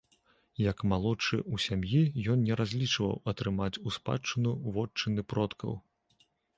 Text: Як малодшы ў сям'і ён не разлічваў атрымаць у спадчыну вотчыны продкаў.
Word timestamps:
Як 0.61 0.77
малодшы 0.93 1.37
ў 1.41 1.55
сям'і 1.65 2.01
ён 2.35 2.39
не 2.49 2.59
разлічваў 2.63 3.13
атрымаць 3.35 3.73
у 3.79 3.97
спадчыну 4.01 4.59
вотчыны 4.75 5.21
продкаў. 5.33 5.71